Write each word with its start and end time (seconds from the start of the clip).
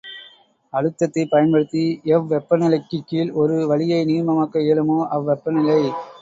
அழுத்தத்தைப் 0.73 1.29
பயன்படுத்தி 1.29 1.83
எவ்வெப்ப 2.11 2.57
நிலைக்குக் 2.57 3.05
கீழ் 3.07 3.31
ஒரு 3.43 3.67
வளியை 3.67 4.01
நீர்மமாக்க 4.05 4.65
இயலுமோ 4.65 4.99
அவ்வெப்பநிலை. 5.11 5.79